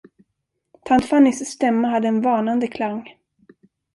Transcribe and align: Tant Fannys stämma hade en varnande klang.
Tant 0.85 1.03
Fannys 1.05 1.39
stämma 1.51 1.87
hade 1.87 2.07
en 2.07 2.21
varnande 2.21 2.67
klang. 2.67 3.09